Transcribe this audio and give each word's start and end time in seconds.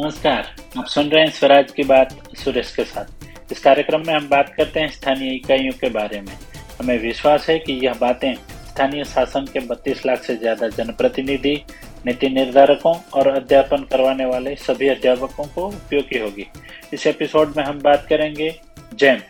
नमस्कार। 0.00 0.46
आप 0.78 0.86
सुन 0.86 1.08
रहे 1.10 1.22
हैं 1.22 1.30
स्वराज 1.30 1.72
की 1.72 1.84
बात 1.84 2.12
सुरेश 2.36 2.74
के 2.76 2.84
साथ। 2.84 3.52
इस 3.52 3.58
कार्यक्रम 3.62 4.02
में 4.06 4.12
हम 4.14 4.28
बात 4.28 4.52
करते 4.56 4.80
हैं 4.80 4.88
स्थानीय 4.88 5.34
इकाइयों 5.34 5.72
के 5.80 5.88
बारे 5.88 6.20
में। 6.20 6.32
हमें 6.78 6.96
विश्वास 6.98 7.48
है 7.50 7.58
कि 7.58 7.72
यह 7.84 7.94
बातें 8.00 8.34
स्थानीय 8.34 9.04
शासन 9.04 9.46
के 9.46 9.60
32 9.62 10.04
लाख 10.06 10.22
से 10.24 10.36
ज़्यादा 10.36 10.68
जनप्रतिनिधि, 10.68 11.54
नीति 12.06 12.28
निर्धारकों 12.28 12.94
और 13.14 13.28
अध्यापन 13.28 13.82
करवाने 13.90 14.24
वाले 14.24 14.54
सभी 14.58 14.88
अध्यापकों 14.88 15.46
को 15.46 15.66
उपयोगी 15.66 16.18
होगी। 16.18 16.46
इस 16.92 17.06
एपिसोड 17.06 17.52
में 17.56 17.62
हम 17.64 17.80
बात 17.80 18.06
करेंगे 18.08 18.50
GeM, 18.94 19.20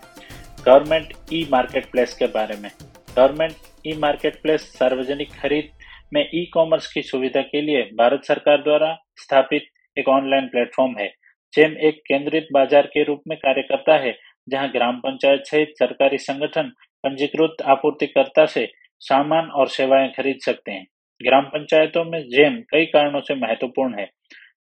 government 0.66 1.12
e 1.32 1.46
market 1.52 1.90
place 1.90 2.14
के 2.14 2.26
बारे 2.28 2.56
में। 2.56 2.70
गवर्नमेंट 3.16 3.56
ई 3.86 3.96
मार्केट 3.98 4.40
प्लेस 4.42 4.72
सार्वजनिक 4.78 5.34
खरीद 5.42 5.70
में 6.12 6.22
ई 6.24 6.44
कॉमर्स 6.54 6.92
की 6.92 7.02
सुविधा 7.02 7.42
के 7.42 7.60
लिए 7.60 7.82
भारत 7.98 8.24
सरकार 8.24 8.62
द्वारा 8.62 8.94
स्थापित 9.16 9.68
एक 9.96 10.08
ऑनलाइन 10.08 10.46
प्लेटफॉर्म 10.46 10.98
है, 10.98 11.08
जेम 11.54 11.76
एक 11.78 12.00
केंद्रित 12.06 12.46
बाज़ार 12.52 12.86
के 12.86 13.04
रूप 13.04 13.22
में 13.28 13.36
कार्य 13.38 13.62
करता 13.62 13.96
है, 13.96 14.16
जहाँ 14.48 14.70
ग्राम 14.70 14.96
पंचायत 14.96 15.42
सहित 15.46 15.72
सरकारी 15.78 16.18
संगठन 16.18 16.72
पंजीकृत 17.04 17.62
आपूर्तिकर्ता 17.66 18.46
से 18.46 18.66
सामान 19.02 19.50
और 19.50 19.68
सेवाएँ 19.68 20.08
खरीद 20.08 20.38
सकते 20.44 20.72
हैं। 20.72 20.86
ग्राम 21.20 21.44
पंचायतों 21.44 22.04
में 22.04 22.20
जेम 22.28 22.60
कई 22.70 22.84
कारणों 22.86 23.20
से 23.20 23.34
महत्वपूर्ण 23.34 23.98
है। 23.98 24.08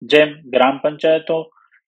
जेम 0.01 0.33
ग्राम 0.47 0.77
पंचायतों 0.77 1.41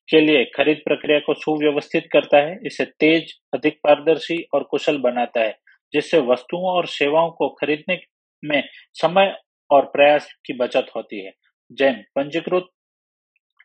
के 0.10 0.20
लिए 0.22 0.44
खरीद 0.46 0.82
प्रक्रिया 0.86 1.20
को 1.20 1.34
सुव्यवस्थित 1.34 2.08
करता 2.12 2.38
है, 2.38 2.60
इसे 2.66 2.86
तेज, 2.86 3.34
अधिक 3.54 3.78
पारदर्शी 3.84 4.38
और 4.54 4.64
कुशल 4.64 4.98
बनाता 4.98 5.42
है, 5.42 5.56
जिससे 5.94 6.20
वस्तुओं 6.22 6.70
और 6.70 6.86
सेवाओं 6.88 7.30
को 7.32 7.50
खरीदने 7.52 8.00
में 8.44 8.64
समय 8.94 9.36
और 9.70 9.86
प्रयास 9.86 10.32
की 10.46 10.54
बचत 10.54 10.92
होती 10.96 11.24
है। 11.26 11.32
जैन 11.72 12.04
पंजीकृत 12.16 12.68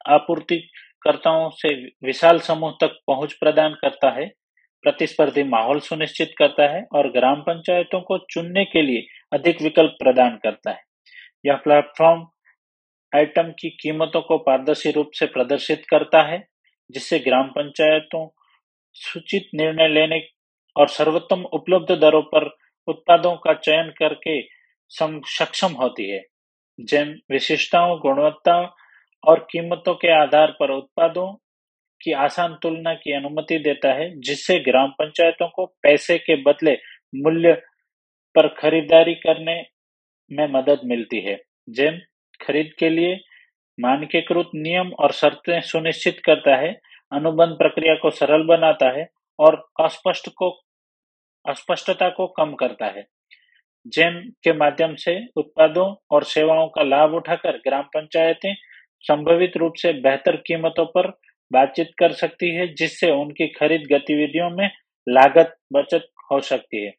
आपूर्तिकर्ताओं 0.08 1.48
से 1.50 1.74
विशाल 2.04 2.38
समूह 2.38 2.76
तक 2.80 2.98
पहुँच 3.06 3.32
प्रदान 3.32 3.74
करता 3.74 4.10
है, 4.10 4.26
प्रतिस्पर्धी 4.84 5.42
माहौल 5.42 5.80
सुनिश्चित 5.80 6.34
करता 6.38 6.70
है 6.72 6.86
और 6.94 7.10
ग्राम 7.10 7.40
पंचायतों 7.40 8.00
को 8.00 8.18
चुनने 8.30 8.64
के 8.64 8.82
लिए 8.82 9.06
अधिक 9.32 9.62
विकल्प 9.62 9.96
प्रदान 9.98 10.36
करता 10.36 10.70
है। 10.70 10.82
यह 11.46 11.54
प्लेटफॉर्म 11.54 12.26
आइटम 13.12 13.50
की 13.50 13.70
कीमतों 13.70 14.20
को 14.20 14.38
पारदर्शी 14.38 14.90
रूप 14.90 15.10
से 15.14 15.26
प्रदर्शित 15.26 15.82
करता 15.90 16.22
है, 16.22 16.46
जिससे 16.90 17.18
ग्राम 17.18 17.48
पंचायतों 17.48 18.28
सूचित 18.94 19.48
निर्णय 19.54 19.88
लेने 19.88 20.20
और 20.76 20.88
सर्वोत्तम 20.88 21.42
उपलब्ध 21.42 21.92
दरों 21.92 22.22
पर 22.22 22.50
उत्पादों 22.88 23.34
का 23.36 23.54
चयन 23.54 23.92
करके 23.98 24.40
सक्षम 24.90 25.72
होती 25.72 26.10
है। 26.10 26.22
जैन 26.80 27.18
विशेषताओं, 27.30 27.98
गुणवत्ता 27.98 28.74
और 29.24 29.46
कीमतों 29.50 29.94
के 29.94 30.22
आधार 30.22 30.50
पर 30.60 30.70
उत्पादों 30.70 31.32
की 32.02 32.12
आसान 32.12 32.58
तुलना 32.62 32.94
की 32.94 33.12
अनुमति 33.12 33.58
देता 33.58 33.92
है, 33.92 34.20
जिससे 34.20 34.58
ग्राम 34.58 34.90
पंचायतों 34.90 35.48
को 35.48 35.66
पैसे 35.66 36.18
के 36.18 36.42
बदले 36.42 36.78
मूल्य 37.14 37.52
पर 38.34 38.48
खरीदारी 38.48 39.14
करने 39.14 39.66
में 40.32 40.48
मदद 40.48 40.80
मिलती 40.84 41.20
है। 41.20 41.40
जेम, 41.70 41.98
खरीद 42.46 42.72
के 42.78 42.88
लिए 42.88 43.20
मानकीकृत 43.80 44.50
नियम 44.54 44.92
और 44.92 45.12
शर्तें 45.12 45.60
सुनिश्चित 45.60 46.20
करता 46.24 46.56
है, 46.56 46.80
अनुबंध 47.12 47.58
प्रक्रिया 47.58 47.94
को 47.94 48.10
सरल 48.10 48.42
बनाता 48.42 48.90
है 48.90 49.08
और 49.38 49.68
अस्पष्ट 49.80 50.28
को, 50.36 50.50
अस्पष्टता 51.48 52.08
को 52.08 52.26
कम 52.26 52.54
करता 52.54 52.86
है। 52.86 53.06
जेम 53.86 54.20
के 54.44 54.52
माध्यम 54.52 54.94
से 54.94 55.26
उत्पादों 55.36 55.94
और 56.10 56.24
सेवाओं 56.24 56.68
का 56.68 56.82
लाभ 56.82 57.14
उठाकर 57.14 57.56
ग्राम 57.56 57.82
पंचायतें 57.82 58.54
संभवित 59.00 59.56
रूप 59.56 59.72
से 59.76 59.92
बेहतर 59.92 60.36
कीमतों 60.36 60.86
पर 60.86 61.08
बातचीत 61.52 61.90
कर 61.98 62.12
सकती 62.12 62.54
है, 62.54 62.74
जिससे 62.74 63.10
उनकी 63.10 63.48
खरीद 63.48 63.82
गतिविधियों 63.92 64.50
में 64.50 64.70
लागत, 65.08 65.56
बचत 65.72 66.08
हो 66.32 66.40
सकती 66.40 66.84
है। 66.84 66.92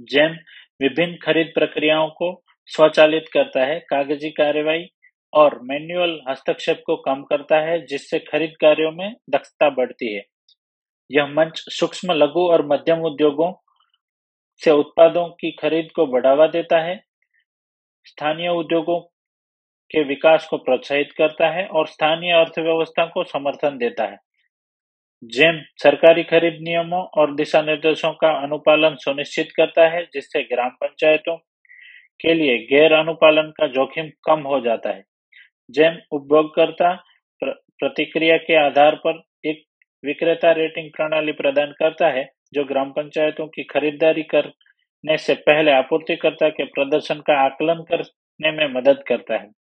जेम 0.00 0.32
विभिन्न 0.80 1.16
खरीद 1.22 1.52
प्रक्रियाओं 1.54 2.08
को 2.08 2.42
स्वचालित 2.66 3.24
करता 3.32 3.64
है, 3.64 3.80
कागज़ी 3.80 4.30
कार्यवाही 4.30 4.86
और 5.34 5.60
मैनुअल 5.62 6.20
हस्तक्षेप 6.28 6.82
को 6.86 6.96
कम 6.96 7.22
करता 7.22 7.56
है, 7.56 7.86
जिससे 7.86 8.18
खरीद 8.18 8.52
कार्यों 8.60 8.92
में 8.92 9.16
दक्षता 9.30 9.70
बढ़ती 9.70 10.14
है। 10.14 10.22
यह 11.10 11.26
मंच 11.26 11.64
सूक्ष्म 11.68 12.12
लघु 12.12 12.40
और 12.40 12.66
मध्यम 12.66 13.00
उद्योगों 13.00 13.52
से 14.64 14.70
उत्पादों 14.70 15.28
की 15.28 15.50
खरीद 15.50 15.88
को 15.96 16.06
बढ़ावा 16.06 16.46
देता 16.46 16.78
है। 16.78 17.02
स्थानीय 18.04 18.48
उद्योगों 18.48 19.09
के 19.90 20.02
विकास 20.04 20.46
को 20.50 20.56
प्रोत्साहित 20.56 21.12
करता 21.18 21.48
है 21.48 21.66
और 21.66 21.86
स्थानीय 21.86 22.32
अर्थव्यवस्था 22.32 23.04
को 23.06 23.24
समर्थन 23.24 23.78
देता 23.78 24.04
है। 24.04 24.18
जेम 25.24 25.60
सरकारी 25.76 26.22
खरीद 26.22 26.58
नियमों 26.62 27.02
और 27.18 27.34
दिशा 27.34 27.62
निर्देशों 27.62 28.12
का 28.12 28.30
अनुपालन 28.42 28.94
सुनिश्चित 28.94 29.48
करता 29.56 29.88
है, 29.88 30.02
जिससे 30.04 30.42
ग्राम 30.42 30.68
पंचायतों 30.68 31.36
के 32.20 32.34
लिए 32.34 32.58
गैर 32.58 32.92
अनुपालन 32.92 33.50
का 33.50 33.66
जोखिम 33.66 34.10
कम 34.24 34.40
हो 34.40 34.60
जाता 34.60 34.90
है। 34.90 35.04
जेम 35.70 35.98
उपभोगकर्ता 36.12 36.94
प्रतिक्रिया 37.42 38.36
के 38.36 38.66
आधार 38.66 38.94
पर 38.94 39.22
एक 39.44 39.62
विक्रेता 40.04 40.52
रेटिंग 40.52 40.90
प्रणाली 40.90 41.32
प्रदान 41.32 41.72
करता 41.78 42.08
है, 42.08 42.28
जो 42.54 42.64
ग्राम 42.64 42.90
पंचायतों 42.90 43.46
की 43.46 43.62
खरीदारी 43.64 44.22
करने 44.22 45.16
से 45.18 45.34
पहले 45.34 45.72
आपूर्तिकर्ता 45.72 46.48
के 46.48 46.64
प्रदर्शन 46.64 47.20
का 47.20 47.40
आकलन 47.44 47.82
करने 47.82 48.52
में 48.52 48.74
मदद 48.74 49.02
करता 49.06 49.34
है। 49.34 49.59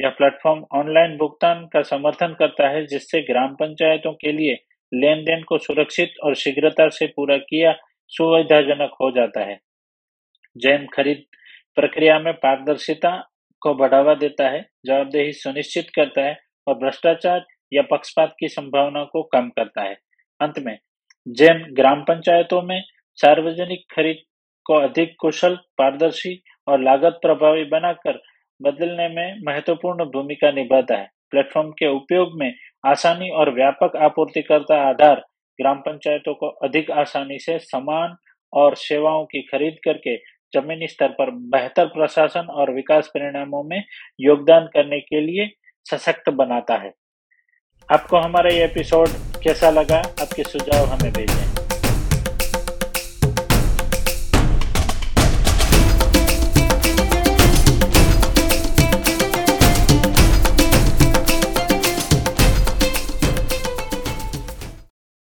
यह 0.00 0.08
प्लेटफॉर्म 0.08 0.64
ऑनलाइन 0.74 1.16
भुगतान 1.16 1.66
का 1.66 1.82
समर्थन 1.82 2.36
करता 2.38 2.68
है, 2.68 2.86
जिससे 2.86 3.22
ग्राम 3.22 3.54
पंचायतों 3.54 4.12
के 4.12 4.32
लिए 4.32 4.52
लेन 4.94 5.24
देन 5.24 5.42
को 5.42 5.58
सुरक्षित 5.58 6.14
और 6.24 6.34
शीघ्रता 6.34 6.88
से 6.88 7.06
पूरा 7.06 7.36
किया 7.36 7.74
सुविधाजनक 8.08 8.90
हो 9.00 9.10
जाता 9.10 9.40
है। 9.40 9.60
जैन 10.56 10.86
खरीद 10.86 11.22
प्रक्रिया 11.74 12.18
में 12.18 12.32
पारदर्शिता 12.34 13.28
को 13.60 13.74
बढ़ावा 13.74 14.14
देता 14.14 14.48
है, 14.48 14.68
जवाबदेही 14.86 15.32
सुनिश्चित 15.32 15.90
करता 15.94 16.22
है 16.22 16.36
और 16.66 16.74
भ्रष्टाचार 16.74 17.46
या 17.72 17.82
पक्षपात 17.82 18.34
की 18.40 18.48
संभावना 18.48 19.04
को 19.04 19.22
कम 19.22 19.48
करता 19.48 19.82
है। 19.82 19.96
अंत 20.40 20.58
में, 20.58 20.78
जैन 21.28 21.66
ग्राम 21.72 22.02
पंचायतों 22.02 22.62
में 22.62 22.82
सार्वजनिक 23.14 23.84
खरीद 23.94 24.16
को 24.64 24.74
अधिक 24.74 25.14
कुशल, 25.18 25.56
पारदर्शी 25.78 26.42
और 26.68 26.80
लागत 26.80 27.18
प्रभावी 27.22 27.64
बनाकर 27.64 28.20
बदलने 28.62 29.08
में 29.08 29.40
महत्वपूर्ण 29.46 30.04
भूमिका 30.04 30.50
निभाता 30.50 30.96
है। 30.96 31.10
प्लेटफॉर्म 31.30 31.70
के 31.70 31.88
उपयोग 31.88 32.30
में 32.34 32.54
आसानी 32.86 33.30
और 33.30 33.54
व्यापक 33.54 33.96
आपूर्तिकर्ता 33.96 34.88
आधार 34.90 35.24
ग्राम 35.60 35.76
पंचायतों 35.76 36.34
को 36.34 36.48
अधिक 36.48 36.90
आसानी 36.90 37.38
से 37.38 37.58
समान 37.58 38.16
और 38.52 38.74
सेवाओं 38.74 39.24
की 39.24 39.42
खरीद 39.42 39.76
करके 39.84 40.16
जमीनी 40.54 40.86
स्तर 40.86 41.08
पर 41.08 41.30
बेहतर 41.30 41.86
प्रशासन 41.86 42.40
और 42.40 42.74
विकास 42.74 43.08
परिणामों 43.08 43.62
में 43.62 43.84
योगदान 44.20 44.66
करने 44.66 45.00
के 45.00 45.20
लिए 45.20 45.50
सशक्त 45.84 46.30
बनाता 46.30 46.74
है। 46.74 46.92
आपको 47.92 48.16
हमारा 48.16 48.50
ये 48.50 48.64
एपिसोड 48.64 49.08
कैसा 49.44 49.70
लगा? 49.70 49.98
आपके 49.98 50.42
सुझाव 50.42 50.84
हमें 50.84 51.12
भेजें। 51.12 51.59